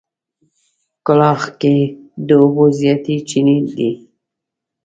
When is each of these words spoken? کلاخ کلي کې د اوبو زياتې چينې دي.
کلاخ 1.05 1.41
کلي 1.59 1.85
کې 1.91 1.93
د 2.27 2.29
اوبو 2.41 2.65
زياتې 2.79 3.15
چينې 3.29 3.57
دي. 3.75 3.91